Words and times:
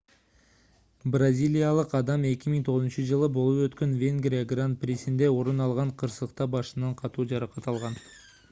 бразилиялык 1.15 1.93
адам 1.99 2.23
2009-жылы 2.29 3.29
болуп 3.35 3.61
өткөн 3.67 3.95
венгрия 4.05 4.49
гран-присинде 4.55 5.31
орун 5.37 5.65
алган 5.67 5.95
кырсыкта 6.03 6.53
башынан 6.57 6.97
катуу 7.05 7.31
жаракат 7.35 7.71
алган 7.75 8.05